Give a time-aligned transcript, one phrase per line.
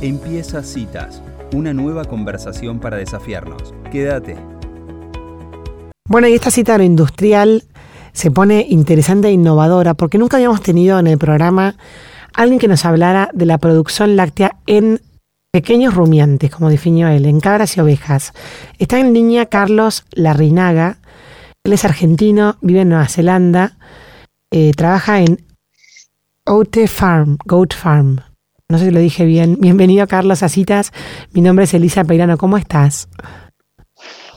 [0.00, 1.20] Empieza Citas,
[1.52, 3.74] una nueva conversación para desafiarnos.
[3.90, 4.36] Quédate.
[6.08, 7.64] Bueno, y esta cita agroindustrial
[8.12, 11.74] se pone interesante e innovadora porque nunca habíamos tenido en el programa
[12.32, 15.00] alguien que nos hablara de la producción láctea en
[15.50, 18.34] pequeños rumiantes, como definió él, en cabras y ovejas.
[18.78, 20.98] Está en línea Carlos Larrinaga.
[21.64, 23.76] Él es argentino, vive en Nueva Zelanda,
[24.52, 25.44] eh, trabaja en
[26.44, 28.27] Ote Farm, Goat Farm.
[28.70, 29.56] No sé si lo dije bien.
[29.58, 30.92] Bienvenido, Carlos, a Citas.
[31.32, 32.36] Mi nombre es Elisa Peirano.
[32.36, 33.08] ¿Cómo estás?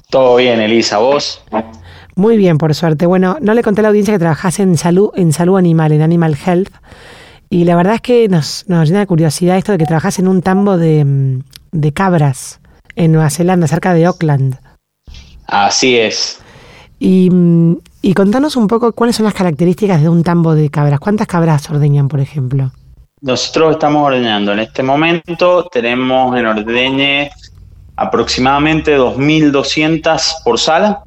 [0.09, 0.99] Todo bien, Elisa.
[0.99, 1.43] ¿Vos?
[2.15, 3.05] Muy bien, por suerte.
[3.05, 6.01] Bueno, no le conté a la audiencia que trabajas en salud, en salud animal, en
[6.01, 6.71] Animal Health.
[7.49, 10.29] Y la verdad es que nos, nos llena de curiosidad esto de que trabajas en
[10.29, 11.41] un tambo de,
[11.73, 12.61] de cabras
[12.95, 14.59] en Nueva Zelanda, cerca de Auckland.
[15.45, 16.39] Así es.
[16.99, 17.29] Y,
[18.01, 21.01] y contanos un poco cuáles son las características de un tambo de cabras.
[21.01, 22.71] ¿Cuántas cabras ordeñan, por ejemplo?
[23.21, 24.51] Nosotros estamos ordeñando.
[24.51, 27.31] En este momento tenemos en ordeñe
[27.95, 31.03] aproximadamente 2.200 por sala.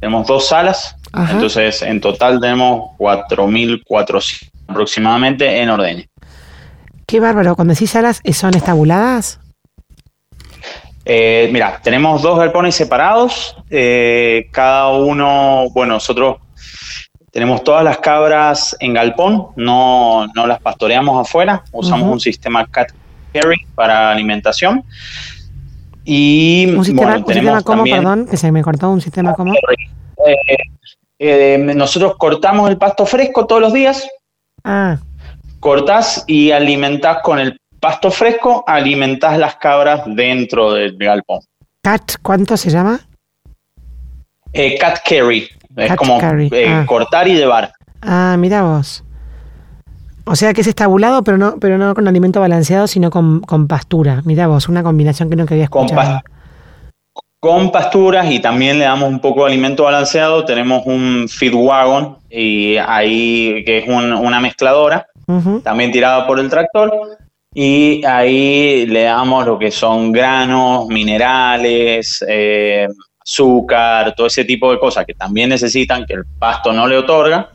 [0.00, 0.96] Tenemos dos salas.
[1.12, 1.34] Ajá.
[1.34, 6.08] Entonces, en total tenemos 4.400 aproximadamente en ordeñe.
[7.06, 7.54] Qué bárbaro.
[7.54, 9.38] Cuando decís salas, ¿son estabuladas?
[11.04, 13.56] Eh, mira, tenemos dos galpones separados.
[13.70, 16.38] eh, cada uno, bueno, nosotros
[17.36, 22.92] tenemos todas las cabras en galpón, no, no las pastoreamos afuera, usamos un sistema cat
[23.30, 24.82] carry para alimentación.
[26.02, 28.26] Y ¿Un sistema, bueno, un sistema tenemos cómo, también, perdón?
[28.26, 29.52] Que se me cortó un sistema cómo.
[29.52, 30.56] eh,
[31.18, 34.08] eh, nosotros cortamos el pasto fresco todos los días,
[34.64, 34.96] Ah,
[35.60, 41.40] cortás y alimentás con el pasto fresco, alimentás las cabras dentro del galpón.
[41.82, 43.05] cat, ¿cuánto se llama?
[44.56, 46.84] Eh, cat carry, es Cat como carry, eh, ah.
[46.86, 47.72] cortar y llevar.
[48.02, 49.02] Ah, mira vos.
[50.24, 53.68] O sea que es estabulado, pero no, pero no con alimento balanceado, sino con, con
[53.68, 54.22] pastura.
[54.24, 56.18] Mira vos, una combinación que nunca había Con, escuchado.
[56.18, 56.22] pas-
[57.38, 60.44] con pasturas y también le damos un poco de alimento balanceado.
[60.44, 65.06] Tenemos un feed wagon y ahí que es un- una mezcladora,
[65.62, 66.92] también tirada por el tractor.
[67.54, 72.86] Y ahí le damos lo que son granos, minerales, eh,
[73.26, 77.50] azúcar, todo ese tipo de cosas que también necesitan, que el pasto no le otorga.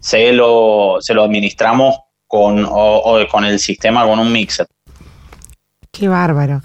[0.00, 1.96] Se lo, se lo administramos
[2.26, 2.70] con, o-
[3.04, 4.66] o con el sistema, con un mixer.
[5.92, 6.62] Qué bárbaro.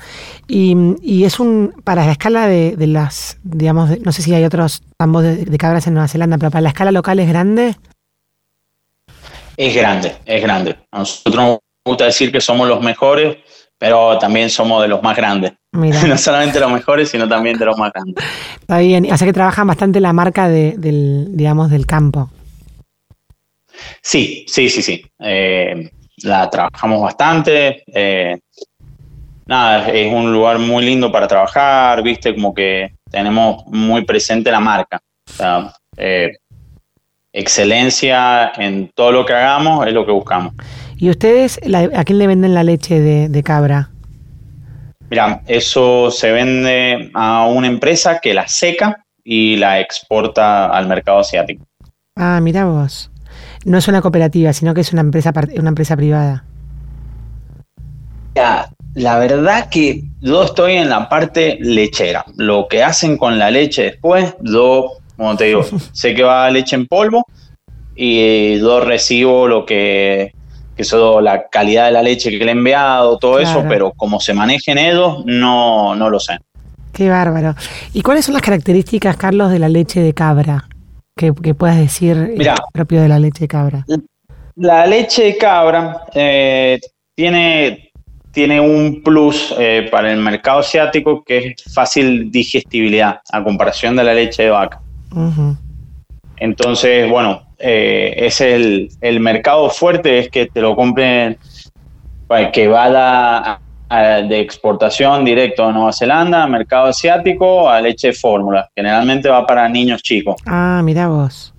[0.48, 4.34] Y, y es un, para la escala de, de las, digamos, de- no sé si
[4.34, 7.28] hay otros tambos de, de cabras en Nueva Zelanda, pero para la escala local es
[7.28, 7.76] grande.
[9.58, 10.78] Es grande, es grande.
[10.92, 13.38] A nosotros nos gusta decir que somos los mejores,
[13.78, 15.54] pero también somos de los más grandes.
[15.72, 18.24] Mira, No solamente los mejores, sino también de los más grandes.
[18.60, 19.12] está bien.
[19.12, 22.30] O sea que trabajan bastante la marca de, del, digamos, del campo.
[24.02, 25.06] Sí, sí, sí, sí.
[25.20, 25.90] Eh,
[26.24, 27.84] la trabajamos bastante.
[27.88, 28.40] eh,
[29.46, 34.60] nada, es un lugar muy lindo para trabajar, viste, como que tenemos muy presente la
[34.60, 35.00] marca.
[35.30, 36.32] O sea, eh,
[37.32, 40.54] excelencia en todo lo que hagamos es lo que buscamos.
[40.98, 43.92] ¿Y ustedes la- a quién le venden la leche de, de cabra?
[45.10, 51.20] Mira, eso se vende a una empresa que la seca y la exporta al mercado
[51.20, 51.64] asiático.
[52.18, 53.12] Ah, mira vos.
[53.66, 56.44] No es una cooperativa, sino que es una empresa, una empresa privada.
[58.36, 62.26] Ya, La verdad que yo estoy en la parte lechera.
[62.36, 65.64] Lo que hacen con la leche después, yo, como te digo,
[65.94, 67.24] sé que va leche en polvo
[67.96, 70.32] y yo recibo lo que,
[70.78, 74.20] que eso, la calidad de la leche que le he enviado, todo eso, pero como
[74.20, 76.38] se manejen ellos, no, no lo sé.
[76.94, 77.56] Qué bárbaro.
[77.94, 80.66] ¿Y cuáles son las características, Carlos, de la leche de cabra?
[81.16, 82.56] Que, que puedas decir eh, Mirá.
[82.72, 83.86] propio de la leche de cabra.
[84.56, 86.80] La leche de cabra eh,
[87.16, 87.92] tiene,
[88.32, 94.04] tiene un plus eh, para el mercado asiático que es fácil digestibilidad a comparación de
[94.04, 94.80] la leche de vaca.
[96.38, 101.38] Entonces, bueno, eh, es el, el mercado fuerte, es que te lo compren,
[102.28, 102.86] pues, que va
[103.38, 108.68] a- de exportación directo a Nueva Zelanda, mercado asiático, a leche de fórmula.
[108.76, 111.54] Generalmente va para niños chicos, Ah, mira vos.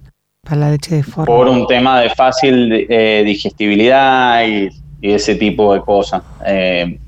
[0.44, 1.24] Para la leche de forma.
[1.24, 4.68] por un tema de fácil eh, digestibilidad y,
[5.00, 6.22] y ese tipo de cosas.
[6.44, 6.98] Eh,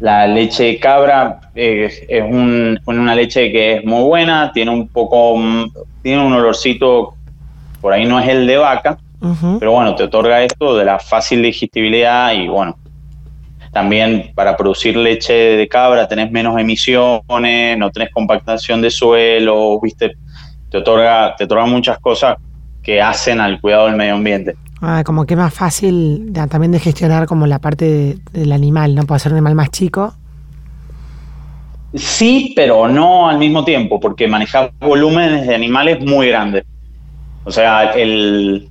[0.00, 4.88] la leche de cabra eh, es un- una leche que es muy buena, tiene un
[4.88, 5.70] poco, mm,
[6.02, 7.17] tiene un olorcito,
[7.80, 8.98] por ahí no es el de vaca,
[9.58, 12.76] pero bueno, te otorga esto de la fácil digestibilidad y bueno,
[13.72, 20.16] también para producir leche de cabra tenés menos emisiones, no tenés compactación de suelo, viste,
[20.70, 22.36] te otorga, te otorga muchas cosas
[22.82, 24.56] que hacen al cuidado del medio ambiente.
[24.80, 29.04] Ah, como que más fácil también de gestionar como la parte del animal, ¿no?
[29.04, 30.14] Puede ser un animal más chico.
[31.94, 36.64] Sí, pero no al mismo tiempo, porque manejar volúmenes de animales muy grandes.
[37.48, 38.68] O sea, el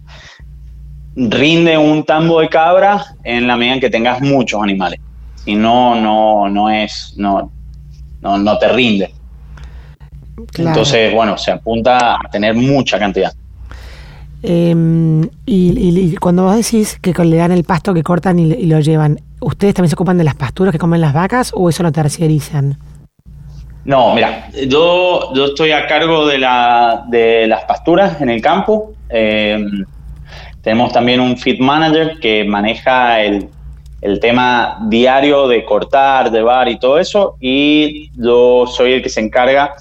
[1.16, 5.00] rinde un tambo de cabra en la medida en que tengas muchos animales.
[5.44, 7.52] Si no, no, no es, no,
[8.22, 9.12] no, no te rinde.
[10.60, 13.34] Entonces, bueno, se apunta a tener mucha cantidad.
[14.44, 19.20] Em, y, cuando vos decís que le dan el pasto que cortan y, lo llevan,
[19.42, 22.78] ¿ustedes también se ocupan de las pasturas que comen las vacas o eso lo terciarizan?
[23.88, 28.92] No, mira, yo, yo estoy a cargo de, la, de las pasturas en el campo.
[29.08, 29.86] Em,
[30.62, 33.48] tenemos también un feed manager que maneja el,
[34.02, 37.38] el tema diario de cortar, llevar y todo eso.
[37.40, 39.74] Y yo soy el que se encarga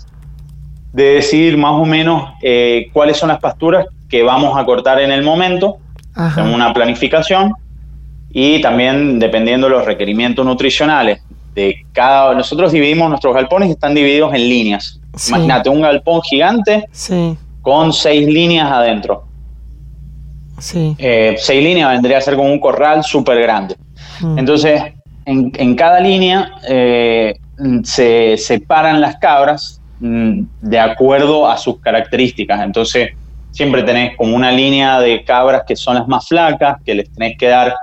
[0.93, 5.11] de decidir más o menos eh, cuáles son las pasturas que vamos a cortar en
[5.11, 5.79] el momento,
[6.37, 7.55] en una planificación,
[8.31, 11.25] y también dependiendo de los requerimientos nutricionales
[11.56, 12.32] de cada...
[12.35, 15.00] Nosotros dividimos nuestros galpones, están divididos en líneas.
[15.29, 16.88] Imagínate un galpón gigante
[17.62, 19.25] con seis líneas adentro.
[20.58, 20.94] Sí.
[20.99, 23.75] Eh, seis líneas vendría a ser como un corral súper grande.
[24.20, 24.38] Mm.
[24.38, 24.82] Entonces,
[25.25, 27.35] en, cada línea eh,
[27.82, 32.62] se separan las cabras Mm, de acuerdo a sus características.
[32.62, 33.11] Entonces,
[33.50, 37.38] siempre tenés como una línea de cabras que son las más flacas, que les tenés
[37.38, 37.75] que dar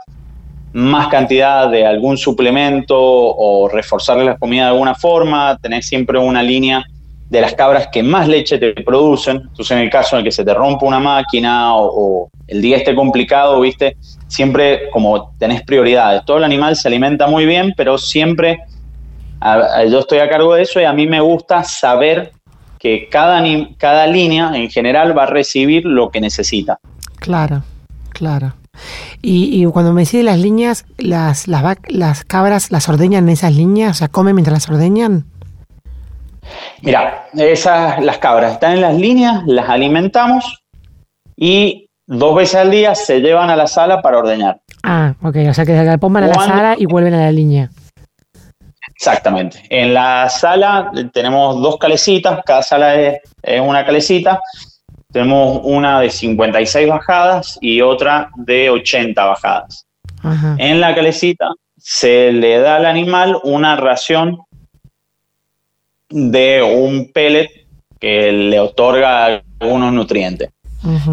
[0.74, 5.58] más cantidad de algún suplemento o reforzarles la comida de alguna forma.
[5.62, 6.84] Tenés siempre una línea
[7.30, 9.38] de las cabras que más leche te producen.
[9.38, 11.92] Entonces, en el caso en el que se te rompa una máquina o,
[12.26, 13.98] o el día esté complicado, viste,
[14.28, 16.26] siempre como tenés prioridades.
[16.26, 18.60] Todo el animal se alimenta muy bien, pero siempre
[19.90, 22.32] yo estoy a cargo de eso y a mí me gusta saber
[22.80, 23.44] que cada,
[23.78, 26.80] cada línea en general va a recibir lo que necesita.
[27.20, 27.64] Claro,
[28.10, 28.54] claro.
[29.22, 33.92] Y, cuando me decís las líneas, las, las, las cabras las ordeñan en esas líneas,
[33.92, 35.26] o sea, comen mientras las ordeñan.
[36.82, 40.66] Mira, esas, las cabras están en las líneas, las alimentamos
[41.38, 44.60] y dos veces al día se llevan a la sala para ordeñar.
[44.84, 47.70] Ah, ok, o sea que se pongan a la sala y vuelven a la línea.
[48.96, 49.64] Exactamente.
[49.70, 53.22] En la sala tenemos dos calecitas, cada sala es,
[53.62, 54.40] una calecita.
[55.14, 59.86] Tenemos una de 56 bajadas y otra de 80 bajadas.
[60.58, 64.40] En la calecita se le da al animal una ración
[66.10, 67.50] de un pellet
[68.00, 70.50] que le otorga algunos nutrientes.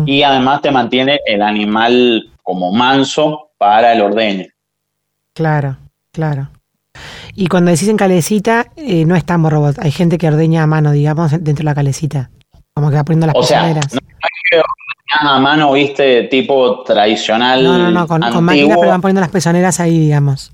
[0.06, 4.46] Y además te mantiene el animal como manso para el ordeño.
[5.34, 5.76] Claro,
[6.10, 6.48] claro.
[7.34, 9.78] Y cuando decís en calecita, eh, no es tambo robot.
[9.78, 12.30] Hay gente que ordeña a mano, digamos, dentro de la calecita.
[12.74, 13.98] Como que va poniendo las o Sea, no, es
[14.50, 17.62] que ordeñas a mano, viste, tipo tradicional.
[17.62, 20.52] No, no, no, con, máquinas, pero van poniendo las pezoneras ahí, digamos.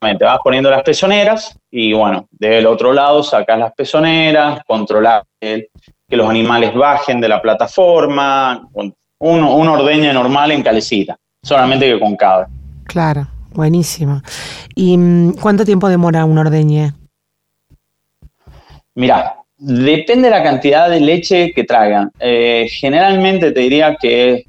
[0.00, 5.70] Te vas poniendo las pezoneras y bueno, del otro lado sacas las pezoneras, controlas que
[6.10, 8.68] los animales bajen de la plataforma.
[9.18, 12.48] Uno, un ordeña normal en calecita, solamente que con cabra.
[12.84, 13.26] Claro.
[13.54, 14.20] Buenísimo.
[14.74, 16.92] ¿Y mm, cuánto tiempo demora un ordeñe?
[18.96, 22.10] Mira, depende de la cantidad de leche que traigan.
[22.18, 24.44] Eh, generalmente te diría que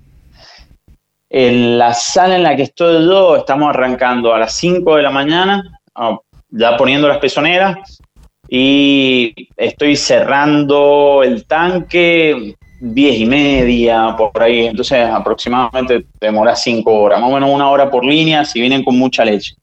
[1.30, 5.12] en la sala en la que estoy yo estamos arrancando a las 5 de la
[5.12, 6.18] mañana, ah,
[6.50, 8.00] ya poniendo las pezoneras,
[8.48, 14.68] y estoy cerrando el tanque diez y media, por ahí.
[14.68, 18.98] Entonces, aproximadamente demora cinco horas, más o menos una hora por línea si vienen con
[18.98, 19.56] mucha leche.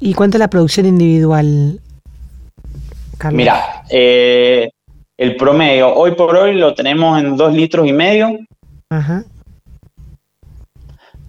[0.00, 1.80] ¿Y cuánto es la producción individual,
[3.22, 3.36] Carlos?
[3.36, 4.70] Mira, eh,
[5.16, 8.38] el promedio, hoy por hoy lo tenemos en dos litros y medio.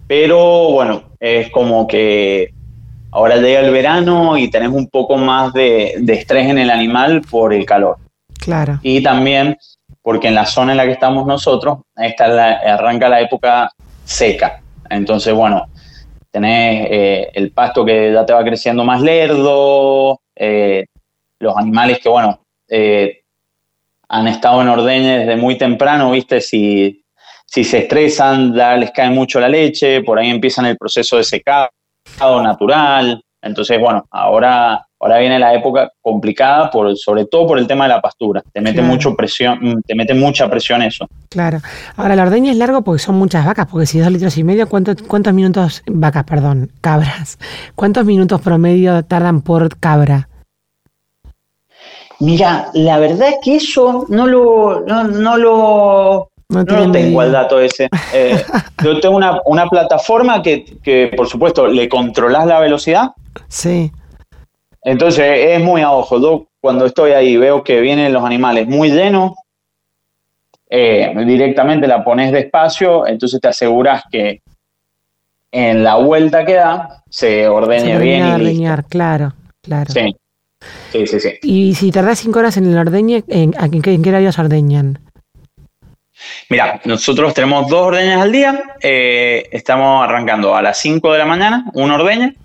[0.06, 2.52] Pero bueno, es como que
[3.10, 7.54] ahora llega el verano y tenés un poco más de estrés en el animal por
[7.54, 7.96] el calor.
[8.38, 8.80] Claro.
[8.82, 9.56] Y también
[10.04, 12.26] porque en la zona en la que estamos nosotros, está
[12.74, 13.70] arranca la época
[14.04, 14.60] seca.
[14.90, 15.66] Entonces, bueno,
[16.30, 20.84] tenés eh, el pasto que ya te va creciendo más lerdo, eh,
[21.44, 23.22] los animales que, bueno, eh,
[24.08, 26.40] han estado en ordeña desde muy temprano, ¿viste?
[26.40, 27.04] Si,
[27.46, 31.24] si se estresan, ya les cae mucho la leche, por ahí empiezan el proceso de
[31.24, 31.70] secado
[32.42, 33.22] natural.
[33.40, 37.90] Entonces, bueno, ahora Ahora viene la época complicada, por, sobre todo por el tema de
[37.90, 38.42] la pastura.
[38.54, 41.06] Te mete mucho presión, mm, te mete mucha presión eso.
[41.28, 41.58] Claro.
[41.96, 44.66] Ahora, la ordeña es largo porque son muchas vacas, porque si dos litros y medio,
[44.66, 47.38] ¿cuántos, cuántos minutos, vacas, perdón, cabras,
[47.74, 50.30] cuántos minutos promedio tardan por cabra?
[52.20, 57.88] Mira, la verdad es que eso no lo, no, lo, No, tengo el dato ese.
[58.14, 58.44] Eh,
[58.82, 63.10] yo tengo una, una plataforma que, que, por supuesto, le controlas la velocidad.
[63.48, 63.90] Sí.
[64.82, 66.20] Entonces es muy a ojo.
[66.20, 69.32] Yo cuando estoy ahí veo que vienen los animales muy llenos,
[70.70, 74.42] eh, directamente la pones despacio, entonces te aseguras que
[75.52, 78.26] en la vuelta que da se ordene bien.
[78.26, 79.92] Y ordeñar, claro, claro.
[79.92, 80.16] Sí.
[80.92, 84.10] Sí, sí, Y si tardas cinco horas en el ordeñe, ¿en, en, qué, en qué
[84.10, 84.98] horarios ordeñan?
[86.48, 88.62] Mira, nosotros tenemos dos ordeñas al día.
[88.80, 92.36] Eh, estamos arrancando a las 5 de la mañana, un ordeñe,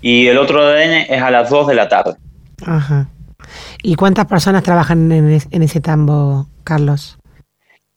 [0.00, 2.14] y el otro ordeñe es a las 2 de la tarde.
[2.64, 3.08] Ajá.
[3.82, 7.18] ¿Y cuántas personas trabajan en, ese tambo, Carlos?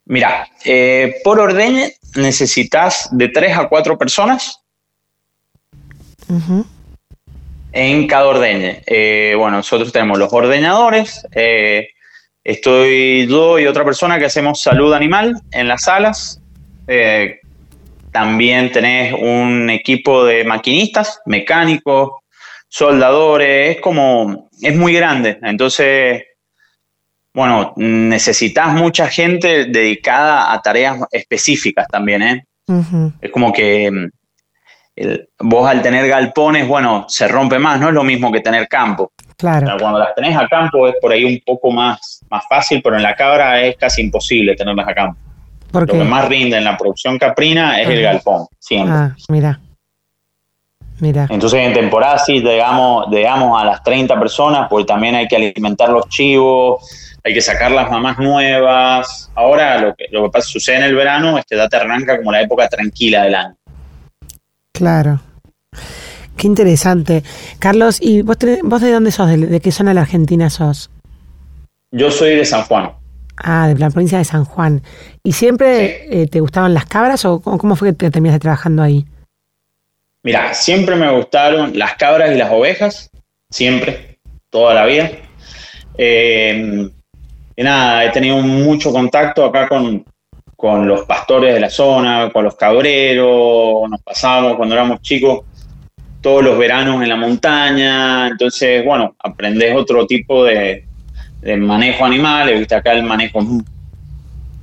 [0.05, 4.61] Mira, eh, por ordeñe necesitas de 3 a 4 personas
[7.71, 8.81] en cada ordeñe.
[8.85, 11.25] Eh, bueno, nosotros tenemos los ordeñadores,
[12.47, 16.41] Estoy yo y otra persona que hacemos salud animal en las salas.
[16.87, 17.41] Eh,
[18.13, 22.11] también tenés un equipo de maquinistas, mecánicos,
[22.69, 23.75] soldadores.
[23.75, 25.37] Es como, es muy grande.
[25.41, 26.23] Entonces,
[27.33, 32.45] bueno, necesitas mucha gente dedicada a tareas específicas también, ¿eh?
[33.19, 34.09] Es como que
[35.39, 39.11] vos al tener galpones, bueno, se rompe más, no es lo mismo que tener campo.
[39.37, 39.77] Claro.
[39.79, 43.03] cuando las tenés a campo es por ahí un poco más, más fácil, pero en
[43.03, 45.19] la cabra es casi imposible tenerlas a campo.
[45.71, 48.95] Lo que más rinde en la producción caprina es el galpón, siempre.
[48.95, 49.59] Ah, mira.
[50.99, 51.27] Mira.
[51.29, 55.89] Entonces en temporada sí llegamos, llegamos a las 30 personas, porque también hay que alimentar
[55.89, 59.29] los chivos, hay que sacar las mamás nuevas.
[59.35, 62.41] Ahora lo que, lo que pasa, sucede en el verano, este data arranca como la
[62.41, 63.55] época tranquila del año.
[64.77, 65.19] Claro.
[66.37, 67.23] Qué interesante.
[67.57, 69.27] Carlos, ¿y vos, vos de dónde sos?
[69.27, 70.91] ¿De, qué zona de la Argentina sos?
[71.89, 72.91] Yo soy de San Juan.
[73.37, 74.83] Ah, de la provincia de San Juan.
[75.23, 79.07] ¿Y siempre eh, te gustaban las cabras o cómo fue que te terminaste trabajando ahí?
[80.21, 83.09] Mira, siempre me gustaron las cabras y las ovejas,
[83.49, 84.19] siempre,
[84.51, 85.09] toda la vida.
[85.97, 86.87] Eh,
[87.55, 90.05] y nada, he tenido mucho contacto acá con,
[90.57, 95.41] con los pastores de la zona, con los cabreros, nos pasábamos cuando éramos chicos
[96.19, 100.83] todos los veranos en la montaña, entonces, bueno, aprendes otro tipo de,
[101.57, 103.39] manejo animal, viste acá el manejo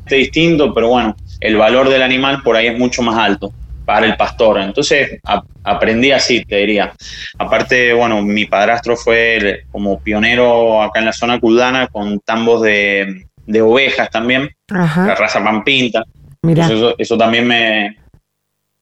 [0.06, 3.52] es distinto, pero bueno, el valor del animal por ahí es mucho más alto
[3.84, 4.60] para el pastor.
[4.60, 5.20] Entonces
[5.62, 6.92] aprendí así, te diría.
[7.38, 13.26] Aparte, bueno, mi padrastro fue como pionero acá en la zona culdana con tambos de,
[13.60, 16.04] ovejas también, la raza pampinta.
[16.42, 16.66] Mira.
[16.66, 17.96] Eso, eso, también me,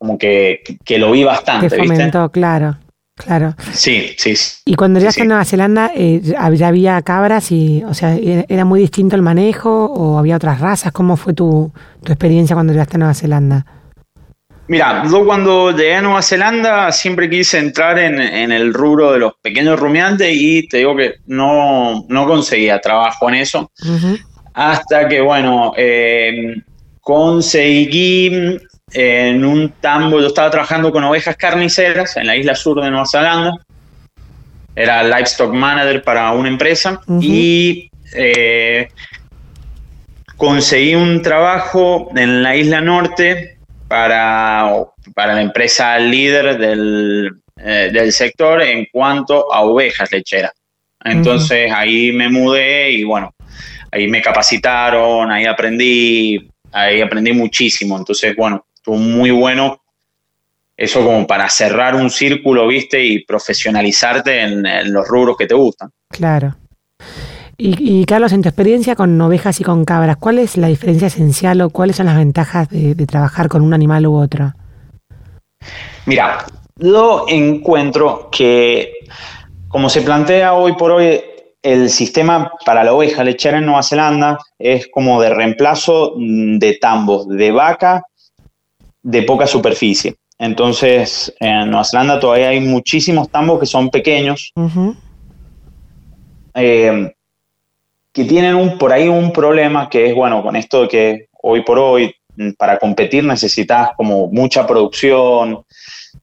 [0.02, 0.60] como que,
[0.98, 1.68] lo vi bastante.
[1.68, 2.76] Que fomentó, claro.
[3.14, 3.54] Claro.
[3.72, 4.34] Sí, sí.
[4.64, 8.80] Y cuando llegaste a Nueva Zelanda, eh, ¿ya había cabras y, o sea, era muy
[8.80, 10.90] distinto el manejo o había otras razas?
[10.92, 11.72] ¿Cómo fue tu,
[12.04, 13.66] experiencia cuando llegaste a Nueva Zelanda?
[14.66, 18.18] Mira, yo cuando llegué a Nueva Zelanda siempre quise entrar en,
[18.50, 23.70] el rubro de los pequeños rumiantes y te digo que no, conseguía trabajo en eso.
[24.54, 26.56] Hasta que, bueno, eh,
[27.00, 28.60] conseguí
[28.92, 33.06] en un tambo, yo estaba trabajando con ovejas carniceras en la isla sur de Nueva
[33.06, 33.52] Zelanda,
[34.74, 37.00] era livestock manager para una empresa.
[37.20, 38.88] Y eh,
[40.36, 44.72] conseguí un trabajo en la isla norte para,
[45.14, 50.52] para la empresa líder del, eh, del sector en cuanto a ovejas lecheras.
[51.04, 53.34] Entonces ahí me mudé y bueno,
[53.90, 57.98] ahí me capacitaron, ahí aprendí, ahí aprendí muchísimo.
[57.98, 59.82] Entonces, bueno, estuvo muy bueno
[60.76, 65.90] eso como para cerrar un círculo, viste, y profesionalizarte en, los rubros que te gustan.
[66.08, 66.56] Claro.
[67.56, 71.60] Y, Carlos, en tu experiencia con ovejas y con cabras, ¿cuál es la diferencia esencial
[71.60, 74.52] o cuáles son las ventajas de, trabajar con un animal u otro?
[76.06, 76.44] Mira,
[76.76, 78.92] yo encuentro que,
[79.72, 81.20] como se plantea hoy por hoy,
[81.62, 87.26] el sistema para la oveja lechera en Nueva Zelanda es como de reemplazo de tambos
[87.26, 88.04] de vaca
[89.02, 90.16] de poca superficie.
[90.38, 94.52] Entonces, en Nueva Zelanda todavía hay muchísimos tambos que son pequeños,
[96.54, 97.14] eh,
[98.12, 101.62] que tienen un, por ahí un problema que es, bueno, con esto de que hoy
[101.62, 102.14] por hoy
[102.58, 105.64] para competir necesitas como mucha producción,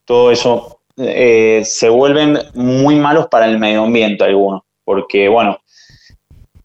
[0.04, 5.58] todo eso, eh, se vuelven muy malos para el medio ambiente algunos, porque, bueno,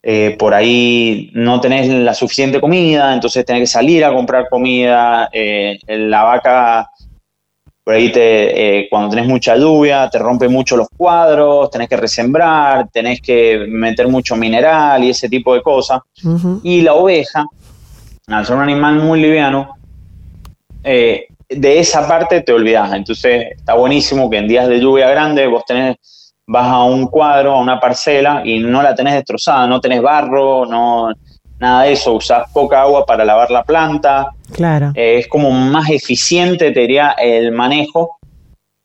[0.03, 5.29] eh, por ahí no tenés la suficiente comida, entonces tenés que salir a comprar comida,
[5.31, 6.89] eh, la vaca,
[7.83, 12.89] por ahí te, cuando tenés mucha lluvia, te rompe mucho los cuadros, tenés que resembrar,
[12.91, 16.01] tenés que meter mucho mineral y ese tipo de cosas.
[16.63, 17.45] Y la oveja
[18.27, 19.75] al ser un animal muy liviano,
[20.83, 22.93] eh, de esa parte te olvidas.
[22.93, 25.97] Entonces está buenísimo que en días de lluvia grande vos tenés,
[26.47, 30.65] vas a un cuadro, a una parcela y no la tenés destrozada, no tenés barro,
[30.65, 31.11] no
[31.59, 34.29] nada de eso, usás poca agua para lavar la planta.
[34.51, 34.91] Claro.
[34.95, 38.17] Eh, es como más eficiente, te diría, el manejo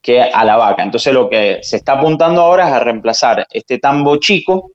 [0.02, 0.82] que a la vaca.
[0.82, 4.70] Entonces lo que se está apuntando ahora es a reemplazar este tambo chico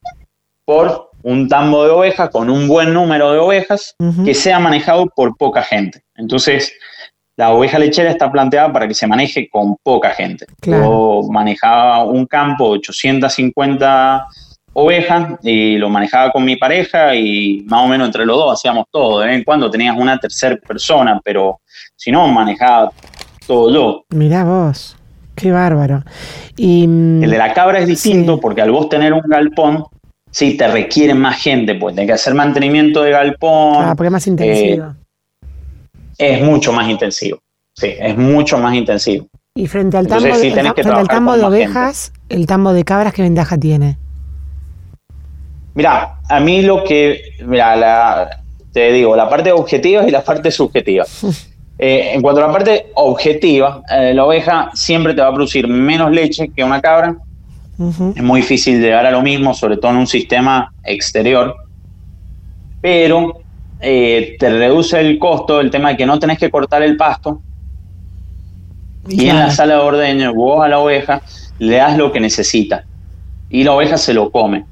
[0.65, 5.35] por un tambo de ovejas con un buen número de ovejas que sea manejado por
[5.37, 6.03] poca gente.
[6.15, 6.71] Entonces,
[7.37, 10.45] la oveja lechera está planteada para que se maneje con poca gente.
[10.61, 14.25] Yo manejaba un campo de 850
[14.73, 18.85] ovejas y lo manejaba con mi pareja y más o menos entre los dos hacíamos
[18.89, 19.19] todo.
[19.19, 21.59] De vez en cuando tenías una tercera persona, pero
[21.95, 22.91] si no, manejaba
[23.45, 24.05] todo yo.
[24.09, 24.97] Mirá vos,
[25.35, 26.03] qué bárbaro.
[26.55, 29.85] Y, mm, El de la cabra es distinto porque al vos tener un galpón,
[30.31, 33.83] sí te requiere más gente, pues tenés que hacer mantenimiento de galpón.
[33.83, 34.85] Ah, porque es más intensivo.
[34.85, 35.04] Eh,
[36.17, 37.39] es mucho más intensivo.
[37.73, 39.27] Sí, es mucho más intensivo.
[39.55, 43.97] Y frente al tambo, de, ovejas, el tambo de cabras, ¿qué ventaja tiene?
[45.73, 48.29] Mira, a mí lo que, mira,
[48.71, 51.05] te digo, la parte objetiva y la parte subjetiva.
[51.77, 55.67] Eh, en cuanto a la parte objetiva, eh, la oveja siempre te va a producir
[55.67, 57.17] menos leche que una cabra.
[58.15, 61.53] Es muy difícil llegar a lo mismo, sobre todo en un sistema exterior.
[62.79, 63.41] Pero
[63.79, 67.41] eh, te reduce el costo, el tema de que no tenés que cortar el pasto.
[69.07, 71.21] Y en la sala de ordeño, vos a la oveja
[71.59, 72.85] le das lo que necesita.
[73.49, 74.65] Y la oveja se lo come.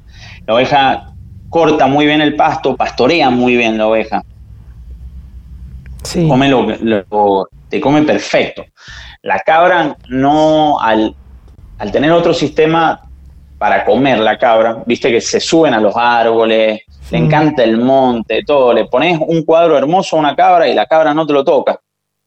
[0.46, 1.14] La oveja
[1.48, 4.22] corta muy bien el pasto, pastorea muy bien la oveja.
[6.28, 8.64] Come lo, te come perfecto.
[9.22, 11.14] La cabra no, al,
[11.92, 13.00] tener otro sistema
[13.56, 18.42] para comer la cabra, viste que se suben a los árboles, le encanta el monte,
[18.44, 21.44] todo, le pones un cuadro hermoso a una cabra y la cabra no te lo
[21.44, 21.78] toca.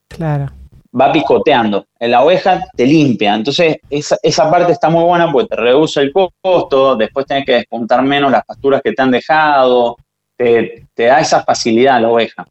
[0.08, 0.52] Claro
[1.00, 1.86] va picoteando.
[2.00, 3.36] En la oveja te limpia.
[3.36, 8.02] Entonces, esa, parte está muy buena porque te reduce el costo, después tienes que despuntar
[8.04, 9.98] menos las pasturas que te han dejado,
[10.36, 12.46] te, da esa facilidad la oveja.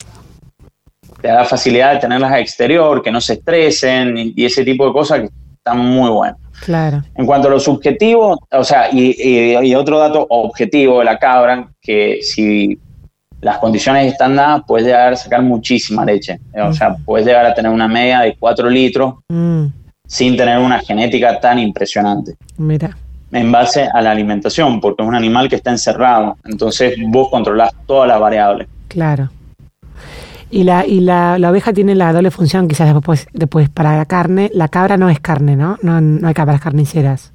[1.21, 4.93] Te da facilidad de tenerlas a exterior, que no se estresen y, ese tipo de
[4.93, 6.39] cosas que están muy buenas.
[6.64, 7.03] Claro.
[7.14, 9.14] En cuanto a los subjetivos, o sea, y,
[9.62, 12.79] y otro dato objetivo de la cabra, que si
[13.40, 16.40] las condiciones están dadas, puedes llegar a sacar muchísima leche.
[16.55, 19.66] O sea, puedes llegar a tener una media de 4 litros mm.
[20.07, 22.37] sin tener una genética tan impresionante.
[22.57, 22.97] Mira.
[23.33, 26.37] En base a la alimentación, porque es un animal que está encerrado.
[26.45, 28.69] Entonces vos controlás todas las variables.
[28.88, 29.31] Claro.
[30.51, 34.51] Y la, y la, oveja tiene la doble función, quizás después, después para la carne.
[34.55, 35.77] La cabra no es carne, ¿no?
[35.83, 37.33] No, no hay cabras carniceras.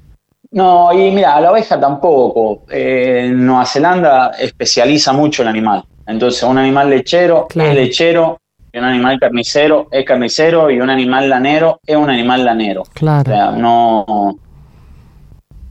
[0.52, 2.64] No, y mira, la oveja tampoco.
[2.70, 5.84] Eh, en Nueva Zelanda especializa mucho el animal.
[6.06, 8.38] Entonces, un animal lechero es lechero,
[8.70, 12.82] y un animal carnicero es carnicero, y un animal lanero es un animal lanero.
[12.92, 13.30] Claro.
[13.30, 14.36] O sea, no.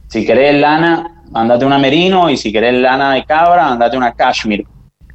[0.08, 4.66] Si querés lana, andate una merino, y si querés lana de cabra, andate una cashmere.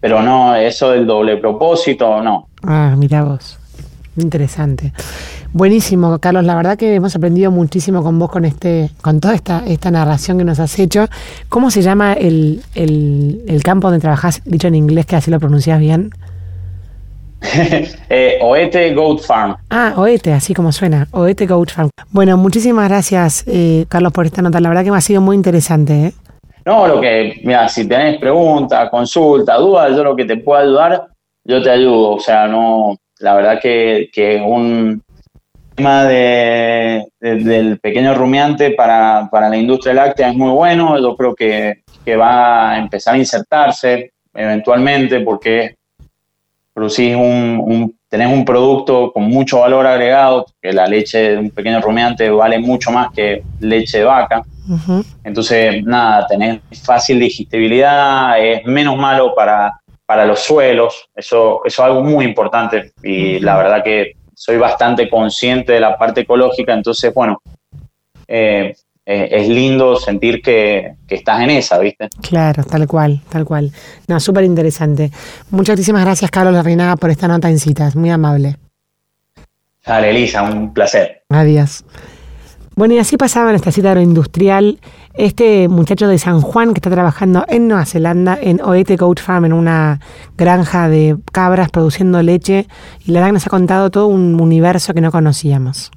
[0.01, 2.49] Pero no, eso del doble propósito, no.
[2.63, 3.59] Ah, mira vos.
[4.17, 4.93] Interesante.
[5.53, 6.45] Buenísimo, Carlos.
[6.45, 10.39] La verdad que hemos aprendido muchísimo con vos con este, con toda esta, esta narración
[10.39, 11.07] que nos has hecho.
[11.49, 12.63] ¿Cómo se llama el,
[13.63, 16.11] campo donde trabajás, dicho en inglés, que así lo pronuncias bien?
[18.09, 19.57] eh, Oete Goat Farm.
[19.71, 21.91] Ah, Oete, así como suena, Oete Goat Farm.
[22.11, 24.61] Bueno, muchísimas gracias, eh, Carlos, por esta nota.
[24.61, 26.07] La verdad que me ha sido muy interesante.
[26.07, 26.13] ¿eh?
[26.67, 31.07] No, lo que, mira, si tenés preguntas, consultas, dudas, yo lo que te puedo ayudar,
[31.45, 32.17] yo te ayudo.
[32.17, 35.01] O sea, no, la verdad que, que un,
[35.77, 40.99] tema de, del pequeño rumiante para, la industria láctea es muy bueno.
[40.99, 41.83] Yo creo que,
[42.19, 45.77] va a empezar a insertarse eventualmente porque
[46.73, 51.81] producís un, tenés un producto con mucho valor agregado, que la leche de un pequeño
[51.81, 54.43] rumiante vale mucho más que leche de vaca.
[55.25, 61.87] Entonces, nada, tenés fácil digestibilidad, es menos malo para, para los suelos, eso, eso es
[61.87, 67.13] algo muy importante y la verdad que soy bastante consciente de la parte ecológica, entonces,
[67.13, 67.41] bueno,
[68.29, 68.75] eh,
[69.09, 72.09] eh, es lindo sentir que, estás en esa, ¿viste?
[72.21, 73.71] Claro, tal cual, tal cual.
[74.09, 75.13] No, súper interesante.
[75.51, 78.57] Muchísimas gracias, Carlos Larrinaga, por esta nota en citas, muy amable.
[79.87, 81.23] Dale, Elisa, un placer.
[81.29, 81.85] Adiós.
[82.79, 84.81] Bueno, y así pasaba nuestra cita agroindustrial
[85.15, 89.47] este muchacho de San Juan que está trabajando en Nueva Zelanda, en Oete Goat Farm,
[89.47, 89.99] en una
[90.37, 92.69] granja de cabras produciendo leche.
[93.07, 95.91] Y la verdad nos ha contado todo un universo que no conocíamos.